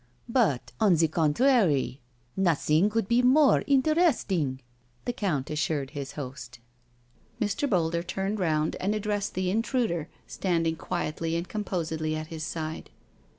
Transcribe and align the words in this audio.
"But, 0.41 0.71
on 0.79 0.95
the 0.95 1.07
contrary— 1.07 2.01
nothing 2.35 2.89
could 2.89 3.07
be 3.07 3.21
more 3.21 3.59
in 3.59 3.83
teresting," 3.83 4.61
the 5.05 5.13
Count 5.13 5.51
assured 5.51 5.91
his 5.91 6.13
host. 6.13 6.57
Mr. 7.39 7.69
Boulder 7.69 8.01
turned 8.01 8.39
round 8.39 8.75
and 8.79 8.95
addressed 8.95 9.35
the 9.35 9.51
in 9.51 9.61
truder 9.61 10.07
standing 10.25 10.75
quietly 10.75 11.35
and 11.35 11.47
composedly 11.47 12.15
at 12.15 12.25
his 12.33 12.43
side. 12.43 12.89